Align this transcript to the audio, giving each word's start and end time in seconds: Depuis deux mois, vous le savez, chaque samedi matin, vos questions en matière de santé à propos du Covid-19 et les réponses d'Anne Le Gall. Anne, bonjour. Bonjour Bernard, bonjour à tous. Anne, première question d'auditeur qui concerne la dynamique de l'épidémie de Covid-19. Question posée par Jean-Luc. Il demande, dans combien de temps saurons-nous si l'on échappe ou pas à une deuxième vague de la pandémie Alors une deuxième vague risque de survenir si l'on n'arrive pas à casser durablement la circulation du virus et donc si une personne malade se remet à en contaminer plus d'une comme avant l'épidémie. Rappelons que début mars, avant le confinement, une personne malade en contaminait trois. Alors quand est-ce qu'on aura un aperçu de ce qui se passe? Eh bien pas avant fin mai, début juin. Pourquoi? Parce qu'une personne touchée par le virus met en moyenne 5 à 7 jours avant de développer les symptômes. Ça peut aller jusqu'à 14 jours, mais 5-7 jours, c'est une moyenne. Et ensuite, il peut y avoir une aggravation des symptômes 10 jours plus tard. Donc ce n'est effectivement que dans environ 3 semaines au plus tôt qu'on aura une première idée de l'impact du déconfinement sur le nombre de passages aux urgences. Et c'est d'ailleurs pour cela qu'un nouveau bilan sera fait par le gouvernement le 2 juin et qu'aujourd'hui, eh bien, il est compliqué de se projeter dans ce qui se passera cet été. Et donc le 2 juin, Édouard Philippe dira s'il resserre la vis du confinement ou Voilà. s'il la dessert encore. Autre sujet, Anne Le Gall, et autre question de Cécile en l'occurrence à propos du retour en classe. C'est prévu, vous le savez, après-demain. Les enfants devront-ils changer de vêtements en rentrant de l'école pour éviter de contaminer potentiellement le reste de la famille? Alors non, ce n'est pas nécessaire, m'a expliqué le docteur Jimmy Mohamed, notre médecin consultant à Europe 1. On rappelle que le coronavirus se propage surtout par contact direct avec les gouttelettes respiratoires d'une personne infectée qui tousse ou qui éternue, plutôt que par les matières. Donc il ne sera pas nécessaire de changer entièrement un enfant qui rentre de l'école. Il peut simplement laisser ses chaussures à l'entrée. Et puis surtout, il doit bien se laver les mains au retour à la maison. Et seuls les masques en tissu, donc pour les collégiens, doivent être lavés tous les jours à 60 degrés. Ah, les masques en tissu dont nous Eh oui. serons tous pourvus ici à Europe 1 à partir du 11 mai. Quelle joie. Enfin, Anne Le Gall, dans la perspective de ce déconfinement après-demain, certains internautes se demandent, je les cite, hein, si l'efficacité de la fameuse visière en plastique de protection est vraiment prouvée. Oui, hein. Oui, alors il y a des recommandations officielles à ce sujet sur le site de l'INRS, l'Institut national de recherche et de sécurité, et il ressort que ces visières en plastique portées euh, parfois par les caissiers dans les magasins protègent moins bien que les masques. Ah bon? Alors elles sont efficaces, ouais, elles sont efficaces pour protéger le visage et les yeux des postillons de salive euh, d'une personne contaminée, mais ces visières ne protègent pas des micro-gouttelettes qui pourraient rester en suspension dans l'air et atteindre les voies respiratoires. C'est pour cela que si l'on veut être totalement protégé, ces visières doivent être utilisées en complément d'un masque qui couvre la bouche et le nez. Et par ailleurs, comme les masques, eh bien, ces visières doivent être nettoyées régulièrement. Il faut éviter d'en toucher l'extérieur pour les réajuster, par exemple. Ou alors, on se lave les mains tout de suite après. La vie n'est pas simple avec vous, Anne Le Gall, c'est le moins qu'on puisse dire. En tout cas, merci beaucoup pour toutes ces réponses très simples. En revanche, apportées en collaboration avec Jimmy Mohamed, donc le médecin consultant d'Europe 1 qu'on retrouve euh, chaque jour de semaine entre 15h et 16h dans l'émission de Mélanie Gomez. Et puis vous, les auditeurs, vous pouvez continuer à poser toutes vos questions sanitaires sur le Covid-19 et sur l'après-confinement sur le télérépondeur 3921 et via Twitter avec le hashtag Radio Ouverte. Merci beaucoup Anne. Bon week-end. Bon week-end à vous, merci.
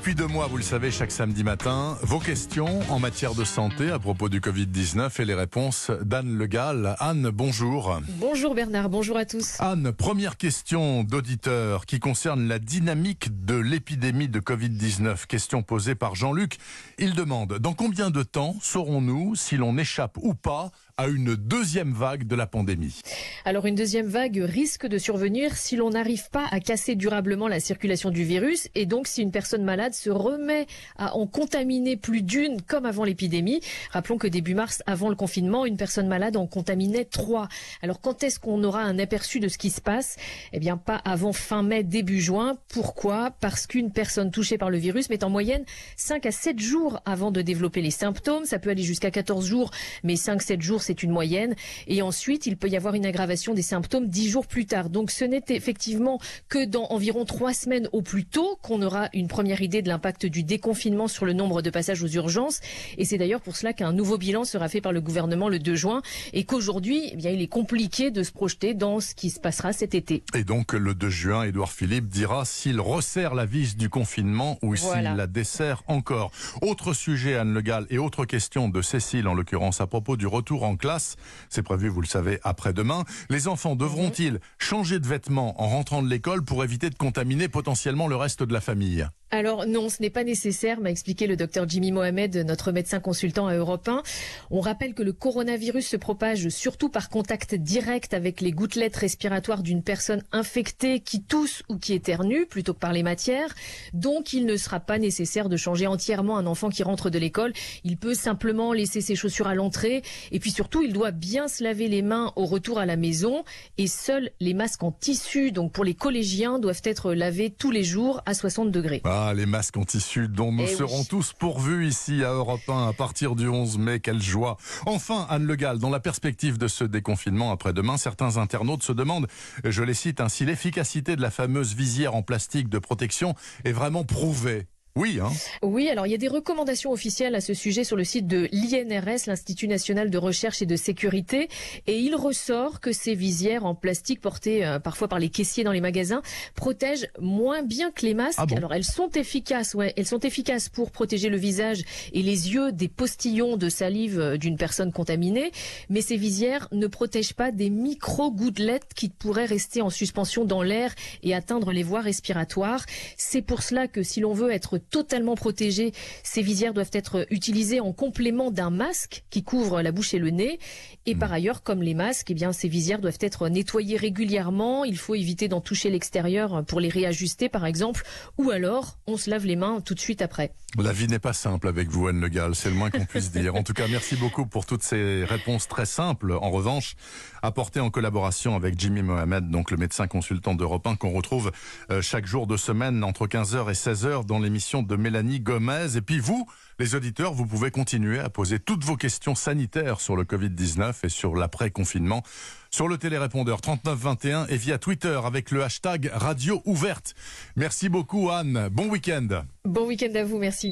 Depuis 0.00 0.14
deux 0.14 0.28
mois, 0.28 0.46
vous 0.46 0.56
le 0.56 0.62
savez, 0.62 0.90
chaque 0.90 1.10
samedi 1.10 1.44
matin, 1.44 1.98
vos 2.00 2.20
questions 2.20 2.80
en 2.88 2.98
matière 2.98 3.34
de 3.34 3.44
santé 3.44 3.90
à 3.90 3.98
propos 3.98 4.30
du 4.30 4.40
Covid-19 4.40 5.20
et 5.20 5.26
les 5.26 5.34
réponses 5.34 5.90
d'Anne 6.00 6.38
Le 6.38 6.46
Gall. 6.46 6.96
Anne, 7.00 7.28
bonjour. 7.28 8.00
Bonjour 8.16 8.54
Bernard, 8.54 8.88
bonjour 8.88 9.18
à 9.18 9.26
tous. 9.26 9.60
Anne, 9.60 9.92
première 9.92 10.38
question 10.38 11.04
d'auditeur 11.04 11.84
qui 11.84 12.00
concerne 12.00 12.48
la 12.48 12.58
dynamique 12.58 13.44
de 13.44 13.56
l'épidémie 13.56 14.28
de 14.28 14.40
Covid-19. 14.40 15.26
Question 15.26 15.62
posée 15.62 15.94
par 15.94 16.14
Jean-Luc. 16.14 16.56
Il 16.98 17.12
demande, 17.12 17.58
dans 17.58 17.74
combien 17.74 18.08
de 18.08 18.22
temps 18.22 18.56
saurons-nous 18.62 19.34
si 19.34 19.58
l'on 19.58 19.76
échappe 19.76 20.16
ou 20.22 20.32
pas 20.32 20.70
à 21.00 21.08
une 21.08 21.34
deuxième 21.34 21.94
vague 21.94 22.26
de 22.26 22.36
la 22.36 22.46
pandémie 22.46 23.00
Alors 23.46 23.64
une 23.64 23.74
deuxième 23.74 24.06
vague 24.06 24.36
risque 24.36 24.86
de 24.86 24.98
survenir 24.98 25.56
si 25.56 25.74
l'on 25.74 25.88
n'arrive 25.88 26.28
pas 26.28 26.46
à 26.50 26.60
casser 26.60 26.94
durablement 26.94 27.48
la 27.48 27.58
circulation 27.58 28.10
du 28.10 28.22
virus 28.22 28.68
et 28.74 28.84
donc 28.84 29.06
si 29.06 29.22
une 29.22 29.30
personne 29.30 29.64
malade 29.64 29.94
se 29.94 30.10
remet 30.10 30.66
à 30.98 31.16
en 31.16 31.26
contaminer 31.26 31.96
plus 31.96 32.20
d'une 32.20 32.60
comme 32.60 32.84
avant 32.84 33.04
l'épidémie. 33.04 33.62
Rappelons 33.92 34.18
que 34.18 34.26
début 34.26 34.54
mars, 34.54 34.82
avant 34.84 35.08
le 35.08 35.14
confinement, 35.14 35.64
une 35.64 35.78
personne 35.78 36.06
malade 36.06 36.36
en 36.36 36.46
contaminait 36.46 37.06
trois. 37.06 37.48
Alors 37.80 38.02
quand 38.02 38.22
est-ce 38.22 38.38
qu'on 38.38 38.62
aura 38.62 38.82
un 38.82 38.98
aperçu 38.98 39.40
de 39.40 39.48
ce 39.48 39.56
qui 39.56 39.70
se 39.70 39.80
passe? 39.80 40.18
Eh 40.52 40.58
bien 40.58 40.76
pas 40.76 40.96
avant 40.96 41.32
fin 41.32 41.62
mai, 41.62 41.82
début 41.82 42.20
juin. 42.20 42.58
Pourquoi? 42.68 43.30
Parce 43.40 43.66
qu'une 43.66 43.90
personne 43.90 44.30
touchée 44.30 44.58
par 44.58 44.68
le 44.68 44.76
virus 44.76 45.08
met 45.08 45.24
en 45.24 45.30
moyenne 45.30 45.64
5 45.96 46.26
à 46.26 46.30
7 46.30 46.58
jours 46.58 47.00
avant 47.06 47.30
de 47.30 47.40
développer 47.40 47.80
les 47.80 47.90
symptômes. 47.90 48.44
Ça 48.44 48.58
peut 48.58 48.68
aller 48.68 48.82
jusqu'à 48.82 49.10
14 49.10 49.46
jours, 49.46 49.70
mais 50.04 50.16
5-7 50.16 50.60
jours, 50.60 50.82
c'est 50.82 50.89
une 50.92 51.10
moyenne. 51.10 51.54
Et 51.86 52.02
ensuite, 52.02 52.46
il 52.46 52.56
peut 52.56 52.68
y 52.68 52.76
avoir 52.76 52.94
une 52.94 53.06
aggravation 53.06 53.54
des 53.54 53.62
symptômes 53.62 54.06
10 54.06 54.28
jours 54.30 54.46
plus 54.46 54.66
tard. 54.66 54.90
Donc 54.90 55.10
ce 55.10 55.24
n'est 55.24 55.44
effectivement 55.48 56.18
que 56.48 56.64
dans 56.64 56.84
environ 56.90 57.24
3 57.24 57.52
semaines 57.54 57.88
au 57.92 58.02
plus 58.02 58.24
tôt 58.24 58.58
qu'on 58.62 58.82
aura 58.82 59.08
une 59.12 59.28
première 59.28 59.62
idée 59.62 59.82
de 59.82 59.88
l'impact 59.88 60.26
du 60.26 60.42
déconfinement 60.42 61.08
sur 61.08 61.24
le 61.24 61.32
nombre 61.32 61.62
de 61.62 61.70
passages 61.70 62.02
aux 62.02 62.08
urgences. 62.08 62.60
Et 62.98 63.04
c'est 63.04 63.18
d'ailleurs 63.18 63.40
pour 63.40 63.56
cela 63.56 63.72
qu'un 63.72 63.92
nouveau 63.92 64.18
bilan 64.18 64.44
sera 64.44 64.68
fait 64.68 64.80
par 64.80 64.92
le 64.92 65.00
gouvernement 65.00 65.48
le 65.48 65.58
2 65.58 65.74
juin 65.74 66.02
et 66.32 66.44
qu'aujourd'hui, 66.44 67.02
eh 67.12 67.16
bien, 67.16 67.30
il 67.30 67.40
est 67.42 67.46
compliqué 67.48 68.10
de 68.10 68.22
se 68.22 68.32
projeter 68.32 68.74
dans 68.74 69.00
ce 69.00 69.14
qui 69.14 69.30
se 69.30 69.40
passera 69.40 69.72
cet 69.72 69.94
été. 69.94 70.22
Et 70.34 70.44
donc 70.44 70.72
le 70.72 70.94
2 70.94 71.08
juin, 71.08 71.42
Édouard 71.44 71.72
Philippe 71.72 72.08
dira 72.08 72.44
s'il 72.44 72.80
resserre 72.80 73.34
la 73.34 73.46
vis 73.46 73.76
du 73.76 73.88
confinement 73.88 74.58
ou 74.62 74.74
Voilà. 74.74 75.10
s'il 75.10 75.16
la 75.18 75.26
dessert 75.26 75.82
encore. 75.86 76.30
Autre 76.62 76.92
sujet, 76.94 77.36
Anne 77.36 77.52
Le 77.54 77.60
Gall, 77.60 77.86
et 77.90 77.98
autre 77.98 78.24
question 78.24 78.68
de 78.68 78.82
Cécile 78.82 79.28
en 79.28 79.34
l'occurrence 79.34 79.80
à 79.80 79.86
propos 79.86 80.16
du 80.16 80.26
retour 80.26 80.62
en 80.64 80.76
classe. 80.80 81.16
C'est 81.48 81.62
prévu, 81.62 81.88
vous 81.88 82.00
le 82.00 82.06
savez, 82.06 82.40
après-demain. 82.42 83.04
Les 83.28 83.46
enfants 83.46 83.76
devront-ils 83.76 84.40
changer 84.58 84.98
de 84.98 85.06
vêtements 85.06 85.62
en 85.62 85.68
rentrant 85.68 86.02
de 86.02 86.08
l'école 86.08 86.44
pour 86.44 86.64
éviter 86.64 86.90
de 86.90 86.96
contaminer 86.96 87.48
potentiellement 87.48 88.08
le 88.08 88.16
reste 88.16 88.42
de 88.42 88.52
la 88.52 88.60
famille? 88.60 89.06
Alors 89.32 89.64
non, 89.64 89.88
ce 89.88 90.02
n'est 90.02 90.10
pas 90.10 90.24
nécessaire, 90.24 90.80
m'a 90.80 90.90
expliqué 90.90 91.28
le 91.28 91.36
docteur 91.36 91.68
Jimmy 91.68 91.92
Mohamed, 91.92 92.36
notre 92.38 92.72
médecin 92.72 92.98
consultant 92.98 93.46
à 93.46 93.54
Europe 93.54 93.86
1. 93.86 94.02
On 94.50 94.58
rappelle 94.58 94.92
que 94.92 95.04
le 95.04 95.12
coronavirus 95.12 95.86
se 95.86 95.96
propage 95.96 96.48
surtout 96.48 96.88
par 96.88 97.08
contact 97.08 97.54
direct 97.54 98.12
avec 98.12 98.40
les 98.40 98.50
gouttelettes 98.50 98.96
respiratoires 98.96 99.62
d'une 99.62 99.84
personne 99.84 100.24
infectée 100.32 100.98
qui 100.98 101.22
tousse 101.22 101.62
ou 101.68 101.76
qui 101.76 101.92
éternue, 101.92 102.44
plutôt 102.44 102.74
que 102.74 102.80
par 102.80 102.92
les 102.92 103.04
matières. 103.04 103.54
Donc 103.92 104.32
il 104.32 104.46
ne 104.46 104.56
sera 104.56 104.80
pas 104.80 104.98
nécessaire 104.98 105.48
de 105.48 105.56
changer 105.56 105.86
entièrement 105.86 106.36
un 106.36 106.46
enfant 106.46 106.68
qui 106.68 106.82
rentre 106.82 107.08
de 107.08 107.18
l'école. 107.18 107.52
Il 107.84 107.98
peut 107.98 108.14
simplement 108.14 108.72
laisser 108.72 109.00
ses 109.00 109.14
chaussures 109.14 109.46
à 109.46 109.54
l'entrée. 109.54 110.02
Et 110.32 110.40
puis 110.40 110.50
surtout, 110.50 110.82
il 110.82 110.92
doit 110.92 111.12
bien 111.12 111.46
se 111.46 111.62
laver 111.62 111.86
les 111.86 112.02
mains 112.02 112.32
au 112.34 112.46
retour 112.46 112.80
à 112.80 112.86
la 112.86 112.96
maison. 112.96 113.44
Et 113.78 113.86
seuls 113.86 114.30
les 114.40 114.54
masques 114.54 114.82
en 114.82 114.90
tissu, 114.90 115.52
donc 115.52 115.70
pour 115.70 115.84
les 115.84 115.94
collégiens, 115.94 116.58
doivent 116.58 116.82
être 116.82 117.14
lavés 117.14 117.50
tous 117.50 117.70
les 117.70 117.84
jours 117.84 118.22
à 118.26 118.34
60 118.34 118.72
degrés. 118.72 119.02
Ah, 119.04 119.19
les 119.34 119.46
masques 119.46 119.76
en 119.76 119.84
tissu 119.84 120.28
dont 120.28 120.52
nous 120.52 120.64
Eh 120.64 120.70
oui. 120.70 120.76
serons 120.76 121.04
tous 121.04 121.32
pourvus 121.32 121.86
ici 121.86 122.24
à 122.24 122.30
Europe 122.30 122.60
1 122.68 122.88
à 122.88 122.92
partir 122.92 123.34
du 123.36 123.48
11 123.48 123.78
mai. 123.78 124.00
Quelle 124.00 124.22
joie. 124.22 124.56
Enfin, 124.86 125.26
Anne 125.30 125.44
Le 125.44 125.56
Gall, 125.56 125.78
dans 125.78 125.90
la 125.90 126.00
perspective 126.00 126.58
de 126.58 126.68
ce 126.68 126.84
déconfinement 126.84 127.52
après-demain, 127.52 127.96
certains 127.96 128.36
internautes 128.36 128.82
se 128.82 128.92
demandent, 128.92 129.26
je 129.64 129.82
les 129.82 129.94
cite, 129.94 130.20
hein, 130.20 130.28
si 130.28 130.44
l'efficacité 130.44 131.16
de 131.16 131.22
la 131.22 131.30
fameuse 131.30 131.74
visière 131.74 132.14
en 132.14 132.22
plastique 132.22 132.68
de 132.68 132.78
protection 132.78 133.34
est 133.64 133.72
vraiment 133.72 134.04
prouvée. 134.04 134.66
Oui, 135.00 135.18
hein. 135.18 135.30
Oui, 135.62 135.88
alors 135.88 136.06
il 136.06 136.10
y 136.10 136.14
a 136.14 136.18
des 136.18 136.28
recommandations 136.28 136.92
officielles 136.92 137.34
à 137.34 137.40
ce 137.40 137.54
sujet 137.54 137.84
sur 137.84 137.96
le 137.96 138.04
site 138.04 138.26
de 138.26 138.50
l'INRS, 138.52 139.28
l'Institut 139.28 139.66
national 139.66 140.10
de 140.10 140.18
recherche 140.18 140.60
et 140.60 140.66
de 140.66 140.76
sécurité, 140.76 141.48
et 141.86 141.98
il 141.98 142.14
ressort 142.14 142.80
que 142.80 142.92
ces 142.92 143.14
visières 143.14 143.64
en 143.64 143.74
plastique 143.74 144.20
portées 144.20 144.62
euh, 144.62 144.78
parfois 144.78 145.08
par 145.08 145.18
les 145.18 145.30
caissiers 145.30 145.64
dans 145.64 145.72
les 145.72 145.80
magasins 145.80 146.20
protègent 146.54 147.08
moins 147.18 147.62
bien 147.62 147.90
que 147.90 148.04
les 148.04 148.12
masques. 148.12 148.40
Ah 148.42 148.44
bon? 148.44 148.56
Alors 148.56 148.74
elles 148.74 148.84
sont 148.84 149.08
efficaces, 149.12 149.72
ouais, 149.72 149.94
elles 149.96 150.04
sont 150.04 150.18
efficaces 150.18 150.68
pour 150.68 150.90
protéger 150.90 151.30
le 151.30 151.38
visage 151.38 151.82
et 152.12 152.22
les 152.22 152.52
yeux 152.52 152.70
des 152.70 152.88
postillons 152.88 153.56
de 153.56 153.70
salive 153.70 154.20
euh, 154.20 154.36
d'une 154.36 154.58
personne 154.58 154.92
contaminée, 154.92 155.50
mais 155.88 156.02
ces 156.02 156.18
visières 156.18 156.68
ne 156.72 156.86
protègent 156.86 157.32
pas 157.32 157.52
des 157.52 157.70
micro-gouttelettes 157.70 158.92
qui 158.94 159.08
pourraient 159.08 159.46
rester 159.46 159.80
en 159.80 159.88
suspension 159.88 160.44
dans 160.44 160.62
l'air 160.62 160.94
et 161.22 161.34
atteindre 161.34 161.72
les 161.72 161.84
voies 161.84 162.02
respiratoires. 162.02 162.84
C'est 163.16 163.40
pour 163.40 163.62
cela 163.62 163.88
que 163.88 164.02
si 164.02 164.20
l'on 164.20 164.34
veut 164.34 164.50
être 164.50 164.76
totalement 164.90 165.34
protégé, 165.34 165.92
ces 166.22 166.42
visières 166.42 166.74
doivent 166.74 166.90
être 166.92 167.26
utilisées 167.30 167.80
en 167.80 167.92
complément 167.92 168.50
d'un 168.50 168.70
masque 168.70 169.24
qui 169.30 169.42
couvre 169.42 169.82
la 169.82 169.92
bouche 169.92 170.14
et 170.14 170.18
le 170.18 170.30
nez. 170.30 170.58
Et 171.06 171.14
par 171.14 171.32
ailleurs, 171.32 171.62
comme 171.62 171.82
les 171.82 171.94
masques, 171.94 172.30
eh 172.30 172.34
bien, 172.34 172.52
ces 172.52 172.68
visières 172.68 173.00
doivent 173.00 173.18
être 173.20 173.48
nettoyées 173.48 173.96
régulièrement. 173.96 174.84
Il 174.84 174.98
faut 174.98 175.14
éviter 175.14 175.48
d'en 175.48 175.60
toucher 175.60 175.90
l'extérieur 175.90 176.64
pour 176.66 176.80
les 176.80 176.88
réajuster, 176.88 177.48
par 177.48 177.66
exemple. 177.66 178.04
Ou 178.38 178.50
alors, 178.50 178.98
on 179.06 179.16
se 179.16 179.30
lave 179.30 179.46
les 179.46 179.56
mains 179.56 179.80
tout 179.80 179.94
de 179.94 180.00
suite 180.00 180.22
après. 180.22 180.52
La 180.78 180.92
vie 180.92 181.08
n'est 181.08 181.18
pas 181.18 181.32
simple 181.32 181.66
avec 181.66 181.88
vous, 181.88 182.06
Anne 182.06 182.20
Le 182.20 182.28
Gall, 182.28 182.54
c'est 182.54 182.68
le 182.68 182.76
moins 182.76 182.90
qu'on 182.90 183.04
puisse 183.04 183.32
dire. 183.32 183.56
En 183.56 183.64
tout 183.64 183.72
cas, 183.72 183.88
merci 183.88 184.14
beaucoup 184.14 184.46
pour 184.46 184.66
toutes 184.66 184.84
ces 184.84 185.24
réponses 185.24 185.66
très 185.66 185.86
simples. 185.86 186.32
En 186.32 186.50
revanche, 186.50 186.94
apportées 187.42 187.80
en 187.80 187.90
collaboration 187.90 188.54
avec 188.54 188.78
Jimmy 188.78 189.02
Mohamed, 189.02 189.50
donc 189.50 189.72
le 189.72 189.76
médecin 189.76 190.06
consultant 190.06 190.54
d'Europe 190.54 190.86
1 190.86 190.94
qu'on 190.94 191.10
retrouve 191.10 191.50
euh, 191.90 192.00
chaque 192.02 192.26
jour 192.26 192.46
de 192.46 192.56
semaine 192.56 193.02
entre 193.02 193.26
15h 193.26 193.68
et 193.68 193.74
16h 193.74 194.26
dans 194.26 194.38
l'émission 194.38 194.69
de 194.78 194.96
Mélanie 194.96 195.40
Gomez. 195.40 195.96
Et 195.96 196.00
puis 196.00 196.20
vous, 196.20 196.46
les 196.78 196.94
auditeurs, 196.94 197.34
vous 197.34 197.46
pouvez 197.46 197.70
continuer 197.70 198.20
à 198.20 198.30
poser 198.30 198.58
toutes 198.58 198.84
vos 198.84 198.96
questions 198.96 199.34
sanitaires 199.34 200.00
sur 200.00 200.16
le 200.16 200.24
Covid-19 200.24 200.94
et 201.04 201.08
sur 201.08 201.34
l'après-confinement 201.34 202.22
sur 202.70 202.86
le 202.86 202.98
télérépondeur 202.98 203.60
3921 203.60 204.46
et 204.46 204.56
via 204.56 204.78
Twitter 204.78 205.20
avec 205.24 205.50
le 205.50 205.64
hashtag 205.64 206.08
Radio 206.14 206.62
Ouverte. 206.64 207.14
Merci 207.56 207.88
beaucoup 207.88 208.30
Anne. 208.30 208.68
Bon 208.70 208.88
week-end. 208.88 209.42
Bon 209.64 209.86
week-end 209.86 210.14
à 210.14 210.22
vous, 210.22 210.38
merci. 210.38 210.70